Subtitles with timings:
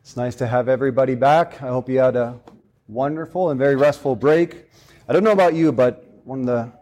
[0.00, 1.60] It's nice to have everybody back.
[1.62, 2.38] I hope you had a
[2.86, 4.70] wonderful and very restful break.
[5.08, 6.72] I don't know about you, but one of the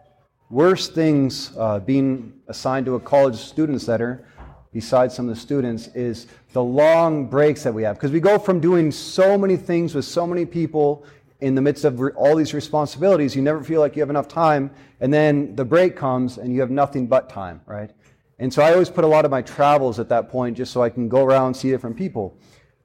[0.51, 4.27] worst things uh, being assigned to a college student center,
[4.73, 7.95] besides some of the students, is the long breaks that we have.
[7.95, 11.03] Because we go from doing so many things with so many people
[11.41, 14.69] in the midst of all these responsibilities, you never feel like you have enough time.
[14.99, 17.89] And then the break comes and you have nothing but time, right?
[18.39, 20.81] And so I always put a lot of my travels at that point just so
[20.81, 22.37] I can go around and see different people.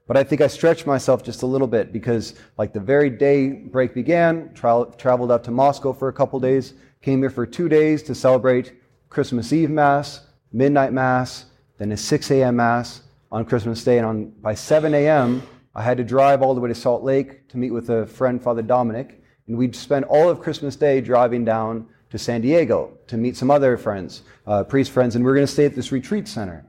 [0.07, 3.49] But I think I stretched myself just a little bit because, like, the very day
[3.49, 7.69] break began, tra- traveled up to Moscow for a couple days, came here for two
[7.69, 8.73] days to celebrate
[9.09, 11.45] Christmas Eve Mass, midnight Mass,
[11.77, 12.57] then a 6 a.m.
[12.57, 13.97] Mass on Christmas Day.
[13.97, 17.47] And on, by 7 a.m., I had to drive all the way to Salt Lake
[17.49, 19.23] to meet with a friend, Father Dominic.
[19.47, 23.49] And we'd spend all of Christmas Day driving down to San Diego to meet some
[23.49, 26.65] other friends, uh, priest friends, and we are going to stay at this retreat center.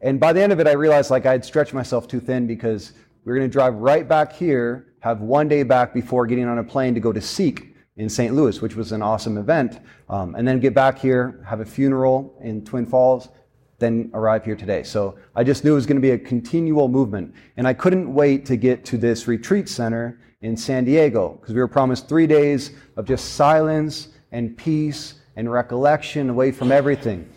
[0.00, 2.92] And by the end of it, I realized like I'd stretched myself too thin because
[3.24, 6.58] we are going to drive right back here, have one day back before getting on
[6.58, 8.34] a plane to go to Seek in St.
[8.34, 12.36] Louis, which was an awesome event, um, and then get back here, have a funeral
[12.42, 13.28] in Twin Falls,
[13.78, 14.82] then arrive here today.
[14.82, 17.34] So I just knew it was going to be a continual movement.
[17.56, 21.60] And I couldn't wait to get to this retreat center in San Diego because we
[21.60, 27.28] were promised three days of just silence and peace and recollection away from everything.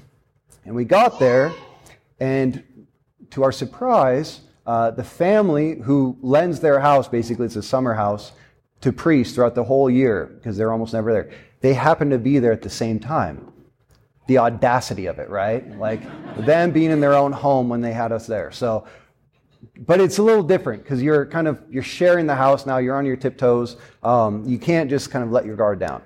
[0.66, 1.54] And we got there,
[2.20, 2.64] and
[3.32, 8.32] to our surprise, uh, the family who lends their house, basically it's a summer house,
[8.82, 12.40] to priests throughout the whole year, because they're almost never there, they happened to be
[12.40, 13.52] there at the same time.
[14.28, 15.78] The audacity of it, right?
[15.78, 16.02] Like
[16.46, 18.52] them being in their own home when they had us there.
[18.52, 18.86] So,
[19.78, 22.78] but it's a little different because you're kind of you're sharing the house now.
[22.78, 23.78] You're on your tiptoes.
[24.04, 26.02] Um, you can't just kind of let your guard down.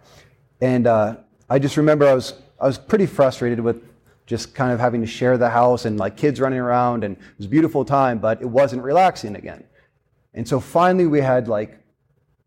[0.62, 1.18] And uh,
[1.50, 3.84] I just remember I was, I was pretty frustrated with
[4.26, 7.38] just kind of having to share the house and like kids running around and it
[7.38, 9.64] was a beautiful time, but it wasn't relaxing again.
[10.34, 11.80] And so finally we had like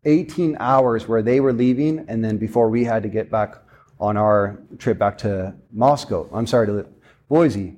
[0.05, 3.55] 18 hours where they were leaving and then before we had to get back
[3.99, 6.29] on our trip back to Moscow.
[6.33, 6.85] I'm sorry to
[7.27, 7.75] Boise.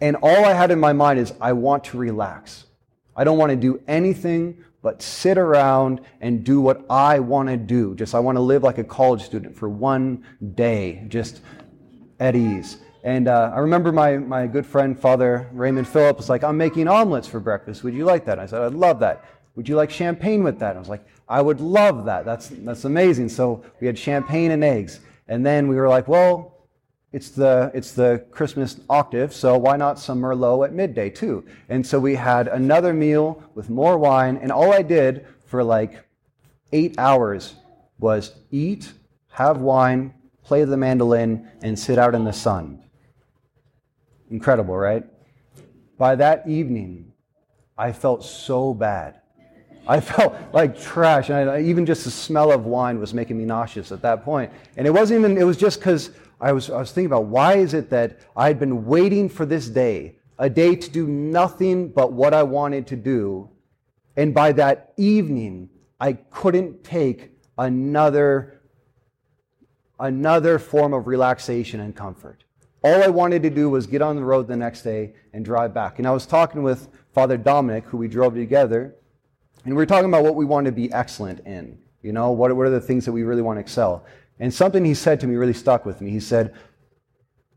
[0.00, 2.66] And all I had in my mind is I want to relax.
[3.16, 7.56] I don't want to do anything but sit around and do what I want to
[7.56, 7.94] do.
[7.94, 10.24] Just I want to live like a college student for one
[10.54, 11.42] day, just
[12.18, 12.78] at ease.
[13.02, 16.88] And uh, I remember my, my good friend, Father Raymond Phillips, was like, I'm making
[16.88, 17.82] omelets for breakfast.
[17.82, 18.38] Would you like that?
[18.38, 19.24] I said, I'd love that.
[19.56, 20.76] Would you like champagne with that?
[20.76, 22.24] I was like, I would love that.
[22.24, 23.28] That's, that's amazing.
[23.30, 25.00] So we had champagne and eggs.
[25.28, 26.59] And then we were like, well,
[27.12, 31.44] it's the, it's the Christmas octave, so why not some Merlot at midday too?
[31.68, 36.04] And so we had another meal with more wine, and all I did for like
[36.72, 37.56] eight hours
[37.98, 38.92] was eat,
[39.30, 42.82] have wine, play the mandolin, and sit out in the sun.
[44.30, 45.04] Incredible, right?
[45.98, 47.12] By that evening,
[47.76, 49.16] I felt so bad.
[49.88, 53.44] I felt like trash, and I, even just the smell of wine was making me
[53.44, 54.52] nauseous at that point.
[54.76, 57.54] And it wasn't even, it was just because I was, I was thinking about why
[57.54, 61.88] is it that I had been waiting for this day, a day to do nothing
[61.88, 63.50] but what I wanted to do.
[64.16, 65.68] And by that evening,
[66.00, 68.62] I couldn't take another,
[69.98, 72.44] another form of relaxation and comfort.
[72.82, 75.74] All I wanted to do was get on the road the next day and drive
[75.74, 75.98] back.
[75.98, 78.96] And I was talking with Father Dominic, who we drove together,
[79.64, 81.78] and we were talking about what we want to be excellent in.
[82.02, 84.06] You know, what, what are the things that we really want to excel?
[84.40, 86.10] And something he said to me really stuck with me.
[86.10, 86.54] He said,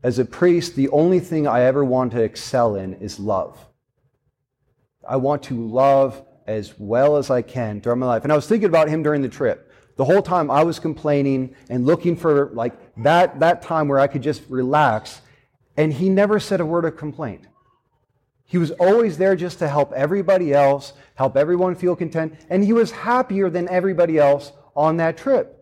[0.02, 3.58] As a priest, the only thing I ever want to excel in is love.
[5.08, 8.22] I want to love as well as I can throughout my life.
[8.22, 9.72] And I was thinking about him during the trip.
[9.96, 14.06] The whole time I was complaining and looking for like that, that time where I
[14.06, 15.22] could just relax.
[15.78, 17.46] And he never said a word of complaint.
[18.44, 22.34] He was always there just to help everybody else, help everyone feel content.
[22.50, 25.53] And he was happier than everybody else on that trip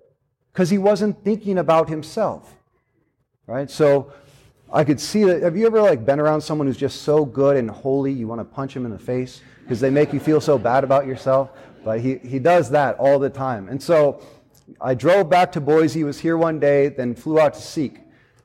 [0.52, 2.54] because he wasn't thinking about himself.
[3.46, 3.70] Right?
[3.70, 4.12] So
[4.72, 5.42] I could see that.
[5.42, 8.40] Have you ever like been around someone who's just so good and holy you want
[8.40, 11.50] to punch him in the face because they make you feel so bad about yourself?
[11.84, 13.68] But he, he does that all the time.
[13.68, 14.22] And so
[14.80, 17.98] I drove back to Boise, was here one day, then flew out to Seek.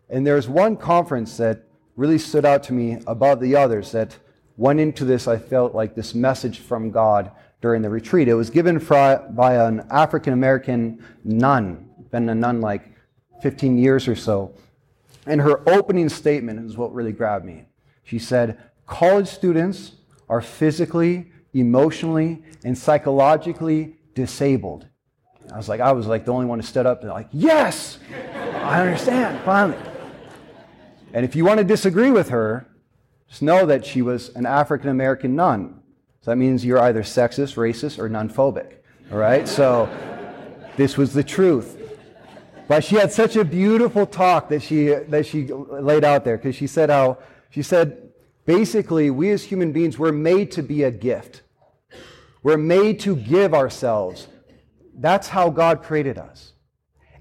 [0.10, 1.64] And there's one conference that
[1.96, 4.18] really stood out to me above the others that
[4.56, 7.32] went into this, I felt like this message from God
[7.62, 8.28] during the retreat.
[8.28, 12.84] It was given by an African American nun been a nun like
[13.42, 14.54] 15 years or so.
[15.26, 17.66] And her opening statement is what really grabbed me.
[18.04, 19.92] She said, College students
[20.30, 24.88] are physically, emotionally, and psychologically disabled.
[25.54, 28.00] I was like, I was like the only one who stood up and like, yes,
[28.56, 29.78] I understand, finally.
[31.14, 32.68] And if you want to disagree with her,
[33.30, 35.82] Just know that she was an African American nun.
[36.22, 38.78] So that means you're either sexist, racist, or nun phobic.
[39.12, 39.48] All right?
[39.48, 39.90] So
[40.78, 41.77] this was the truth.
[42.68, 46.56] But she had such a beautiful talk that she, that she laid out there because
[46.56, 47.20] she said how,
[47.50, 48.10] she said,
[48.46, 51.44] basically, we as human beings, we're made to be a gift.
[52.44, 54.28] We're made to give ourselves.
[54.94, 56.54] That's how God created us.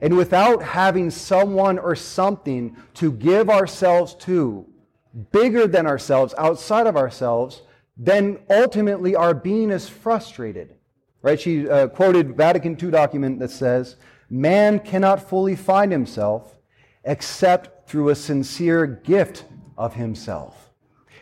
[0.00, 4.66] And without having someone or something to give ourselves to,
[5.32, 7.62] bigger than ourselves, outside of ourselves,
[7.96, 10.74] then ultimately our being is frustrated.
[11.22, 11.40] Right?
[11.40, 13.96] She uh, quoted Vatican II document that says,
[14.28, 16.56] "Man cannot fully find himself
[17.04, 19.44] except through a sincere gift
[19.76, 20.70] of himself."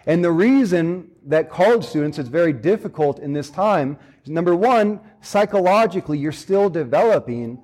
[0.06, 5.00] And the reason that college students it's very difficult in this time is number one,
[5.20, 7.60] psychologically you're still developing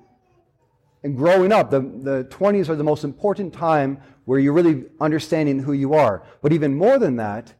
[1.03, 1.69] and growing up.
[1.69, 6.23] The, the 20s are the most important time where you're really understanding who you are.
[6.41, 7.53] But even more than that,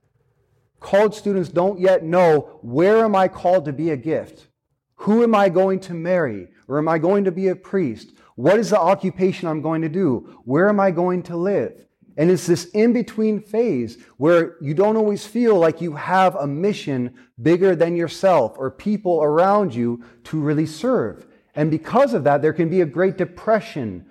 [0.80, 4.48] college students don't yet know where am I called to be a gift?
[4.96, 6.50] Who am I going to marry?
[6.72, 8.14] Or am I going to be a priest?
[8.36, 10.40] What is the occupation I'm going to do?
[10.46, 11.86] Where am I going to live?
[12.16, 16.48] And it's this in between phase where you don't always feel like you have a
[16.48, 21.28] mission bigger than yourself or people around you to really serve.
[21.56, 24.06] And because of that, there can be a great depression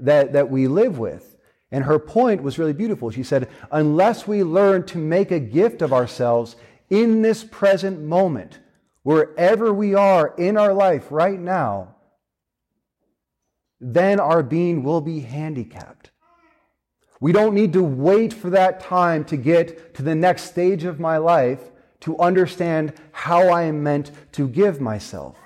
[0.00, 1.36] that, that we live with.
[1.70, 3.10] And her point was really beautiful.
[3.10, 6.56] She said, unless we learn to make a gift of ourselves
[6.88, 8.60] in this present moment,
[9.02, 11.96] wherever we are in our life right now,
[13.80, 16.10] then our being will be handicapped.
[17.20, 21.00] We don't need to wait for that time to get to the next stage of
[21.00, 21.60] my life
[22.00, 25.36] to understand how I am meant to give myself.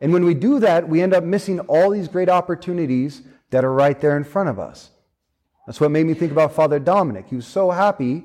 [0.00, 3.72] And when we do that, we end up missing all these great opportunities that are
[3.72, 4.90] right there in front of us.
[5.66, 7.26] That's what made me think about Father Dominic.
[7.28, 8.24] He was so happy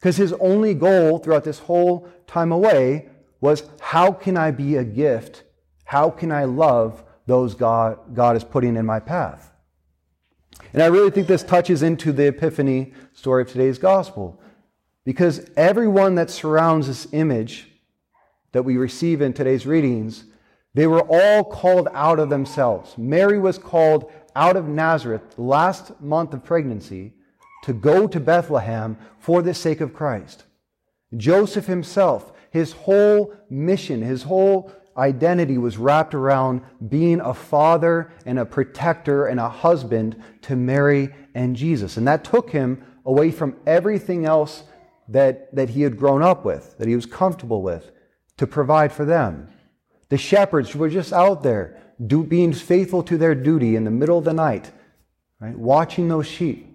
[0.00, 4.84] because his only goal throughout this whole time away was how can I be a
[4.84, 5.42] gift?
[5.84, 9.52] How can I love those God, God is putting in my path?
[10.72, 14.40] And I really think this touches into the Epiphany story of today's gospel.
[15.04, 17.68] Because everyone that surrounds this image
[18.52, 20.24] that we receive in today's readings
[20.76, 22.98] they were all called out of themselves.
[22.98, 27.14] Mary was called out of Nazareth, last month of pregnancy,
[27.62, 30.44] to go to Bethlehem for the sake of Christ.
[31.16, 38.38] Joseph himself, his whole mission, his whole identity was wrapped around being a father and
[38.38, 41.96] a protector and a husband to Mary and Jesus.
[41.96, 44.64] And that took him away from everything else
[45.08, 47.90] that, that he had grown up with, that he was comfortable with,
[48.38, 49.48] to provide for them.
[50.08, 54.18] The shepherds were just out there do, being faithful to their duty in the middle
[54.18, 54.70] of the night,
[55.40, 56.66] right, watching those sheep.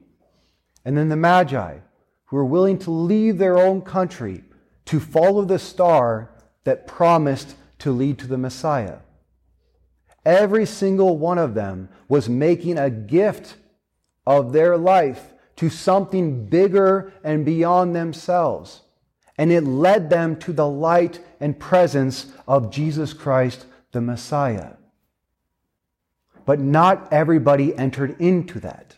[0.85, 1.77] And then the Magi,
[2.25, 4.43] who were willing to leave their own country
[4.85, 6.31] to follow the star
[6.63, 8.99] that promised to lead to the Messiah.
[10.25, 13.55] Every single one of them was making a gift
[14.25, 18.81] of their life to something bigger and beyond themselves
[19.41, 24.73] and it led them to the light and presence of Jesus Christ, the Messiah.
[26.45, 28.97] But not everybody entered into that.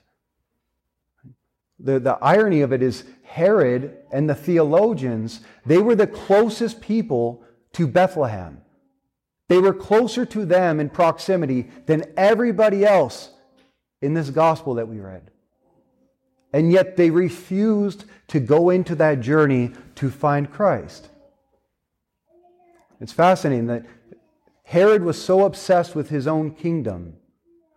[1.80, 7.46] The, the irony of it is Herod and the theologians, they were the closest people
[7.72, 8.62] to Bethlehem.
[9.54, 13.30] They were closer to them in proximity than everybody else
[14.02, 15.30] in this gospel that we read.
[16.52, 21.08] And yet they refused to go into that journey to find Christ.
[23.00, 23.86] It's fascinating that
[24.64, 27.18] Herod was so obsessed with his own kingdom,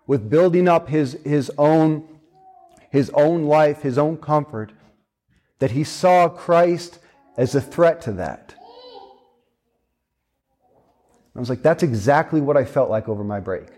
[0.07, 2.09] with building up his, his, own,
[2.89, 4.73] his own life, his own comfort,
[5.59, 7.01] that he saw Christ
[7.37, 8.55] as a threat to that.
[11.37, 13.69] I was like, that's exactly what I felt like over my break.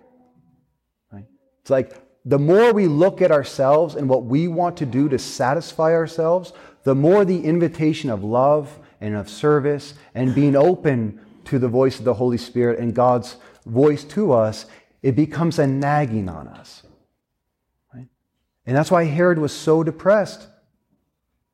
[1.10, 1.26] Right?
[1.60, 1.92] It's like
[2.24, 6.52] the more we look at ourselves and what we want to do to satisfy ourselves,
[6.84, 11.98] the more the invitation of love and of service and being open to the voice
[11.98, 13.36] of the Holy Spirit and God's
[13.66, 14.66] voice to us,
[15.02, 16.82] it becomes a nagging on us.
[17.94, 18.08] Right?
[18.66, 20.46] And that's why Herod was so depressed.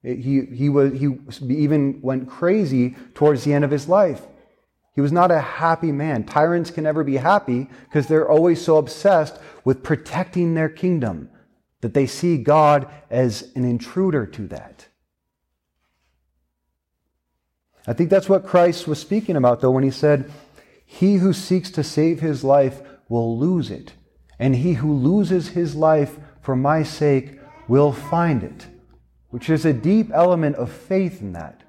[0.03, 1.17] He, he, was, he
[1.49, 4.21] even went crazy towards the end of his life.
[4.95, 6.25] He was not a happy man.
[6.25, 11.31] Tyrants can never be happy because they're always so obsessed with protecting their kingdom
[11.81, 14.87] that they see God as an intruder to that.
[17.87, 20.31] I think that's what Christ was speaking about, though, when he said,
[20.87, 23.93] He who seeks to save his life will lose it,
[24.39, 28.67] and he who loses his life for my sake will find it.
[29.35, 31.64] which is a deep element of faith in that.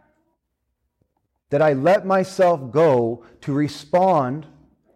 [1.50, 4.48] That I let myself go to respond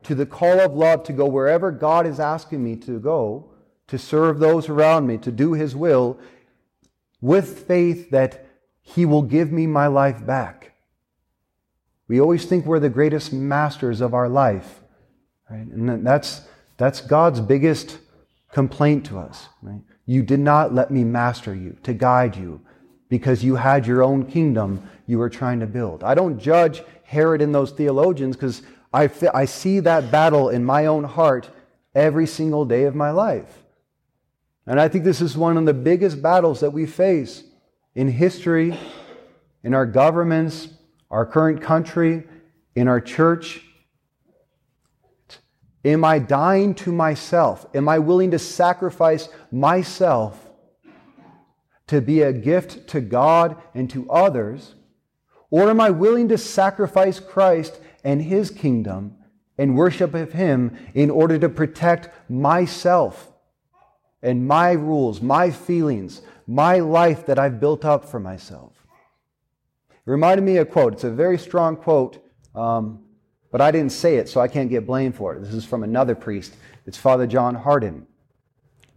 [0.03, 3.51] to the call of love to go wherever God is asking me to go,
[3.87, 6.19] to serve those around me, to do His will,
[7.21, 8.47] with faith that
[8.81, 10.73] He will give me my life back.
[12.07, 14.79] We always think we're the greatest masters of our life,
[15.49, 15.67] right?
[15.67, 16.41] And that's,
[16.77, 17.99] that's God's biggest
[18.51, 19.81] complaint to us, right?
[20.07, 22.61] You did not let me master you, to guide you,
[23.09, 26.03] because you had your own kingdom you were trying to build.
[26.03, 28.61] I don't judge Herod and those theologians because
[28.93, 31.49] I, I see that battle in my own heart
[31.95, 33.63] every single day of my life.
[34.67, 37.43] And I think this is one of the biggest battles that we face
[37.95, 38.77] in history,
[39.63, 40.69] in our governments,
[41.09, 42.23] our current country,
[42.75, 43.63] in our church.
[45.83, 47.65] Am I dying to myself?
[47.73, 50.48] Am I willing to sacrifice myself
[51.89, 54.75] to be a gift to God and to others?
[55.49, 59.15] Or am I willing to sacrifice Christ and his kingdom
[59.57, 63.31] and worship of him in order to protect myself
[64.21, 68.73] and my rules, my feelings, my life that I've built up for myself.
[69.89, 70.93] It reminded me of a quote.
[70.93, 73.03] It's a very strong quote, um,
[73.51, 75.39] but I didn't say it, so I can't get blamed for it.
[75.39, 76.53] This is from another priest.
[76.85, 78.05] It's Father John Hardon.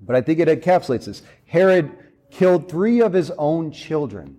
[0.03, 1.23] But I think it encapsulates this.
[1.47, 1.91] Herod
[2.33, 4.39] killed three of his own children.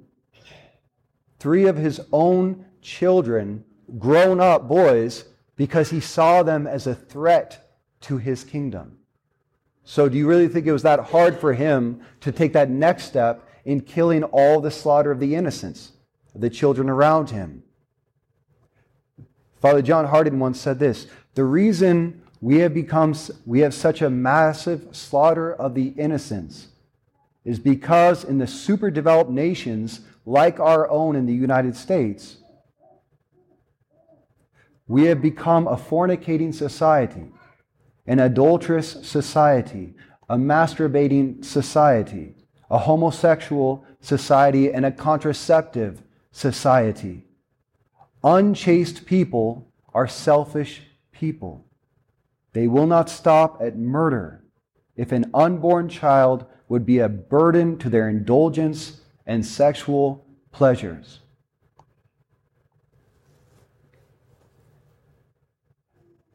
[1.39, 3.63] Three of his own children
[3.99, 8.97] grown up boys because he saw them as a threat to his kingdom.
[9.85, 13.03] So, do you really think it was that hard for him to take that next
[13.03, 15.91] step in killing all the slaughter of the innocents,
[16.33, 17.63] the children around him?
[19.61, 23.13] Father John Hardon once said this The reason we have become,
[23.45, 26.69] we have such a massive slaughter of the innocents
[27.45, 32.37] is because in the super developed nations like our own in the United States,
[34.87, 37.25] we have become a fornicating society,
[38.05, 39.93] an adulterous society,
[40.29, 42.35] a masturbating society,
[42.69, 47.25] a homosexual society, and a contraceptive society.
[48.23, 50.81] Unchaste people are selfish
[51.11, 51.65] people.
[52.53, 54.43] They will not stop at murder
[54.95, 61.19] if an unborn child would be a burden to their indulgence and sexual pleasures.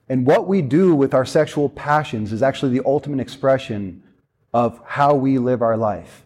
[0.08, 4.04] And what we do with our sexual passions is actually the ultimate expression
[4.54, 6.24] of how we live our life.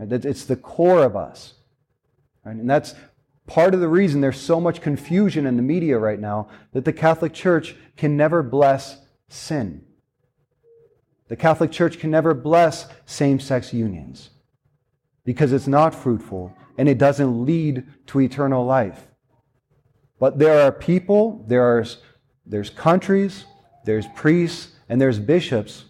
[0.00, 1.54] It's the core of us.
[2.44, 2.96] And that's
[3.46, 6.92] part of the reason there's so much confusion in the media right now that the
[6.92, 8.98] Catholic Church can never bless
[9.28, 9.85] sin.
[11.28, 14.30] The Catholic Church can never bless same sex unions
[15.24, 19.08] because it's not fruitful and it doesn't lead to eternal life.
[20.18, 21.84] But there are people, there are
[22.46, 23.44] there's countries,
[23.84, 25.84] there's priests, and there's bishops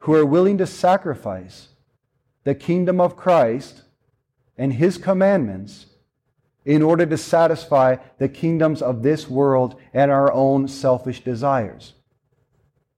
[0.00, 1.68] who are willing to sacrifice
[2.44, 3.82] the kingdom of Christ
[4.56, 5.86] and his commandments
[6.64, 11.92] in order to satisfy the kingdoms of this world and our own selfish desires.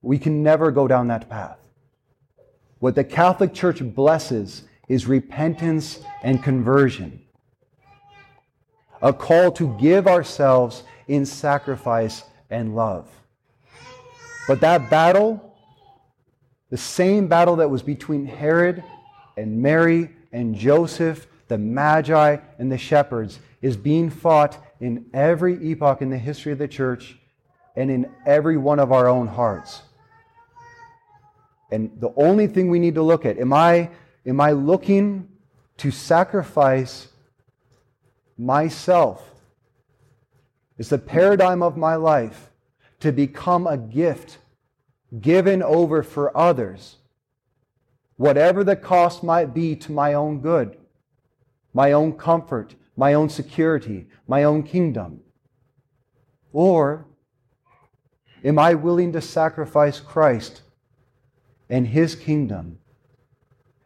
[0.05, 1.57] We can never go down that path.
[2.77, 7.23] What the Catholic Church blesses is repentance and conversion.
[9.01, 12.21] A call to give ourselves in sacrifice
[12.51, 13.09] and love.
[14.47, 15.57] But that battle,
[16.69, 18.83] the same battle that was between Herod
[19.35, 26.03] and Mary and Joseph, the Magi and the shepherds, is being fought in every epoch
[26.03, 27.17] in the history of the church
[27.75, 29.81] and in every one of our own hearts.
[31.71, 33.89] And the only thing we need to look at, am I,
[34.25, 35.27] am I looking
[35.77, 37.07] to sacrifice
[38.37, 39.31] myself
[40.77, 42.51] is the paradigm of my life
[42.99, 44.37] to become a gift
[45.21, 46.97] given over for others,
[48.17, 50.77] whatever the cost might be to my own good,
[51.73, 55.21] my own comfort, my own security, my own kingdom?
[56.51, 57.05] Or
[58.43, 60.61] am I willing to sacrifice Christ
[61.69, 62.79] and His kingdom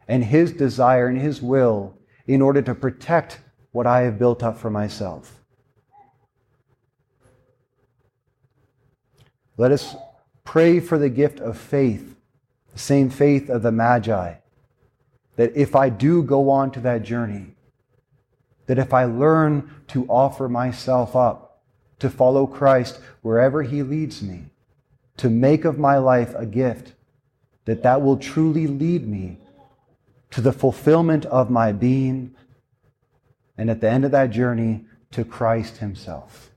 [0.08, 1.96] and His desire and His will
[2.26, 3.40] in order to protect
[3.72, 5.40] what I have built up for myself?
[9.56, 9.94] Let us
[10.44, 12.16] pray for the gift of faith,
[12.72, 14.34] the same faith of the Magi,
[15.36, 17.54] that if I do go on to that journey,
[18.66, 21.62] that if I learn to offer myself up,
[21.98, 24.46] to follow Christ wherever he leads me,
[25.18, 26.94] to make of my life a gift,
[27.64, 29.38] that that will truly lead me
[30.30, 32.34] to the fulfillment of my being,
[33.58, 36.49] and at the end of that journey, to Christ Himself.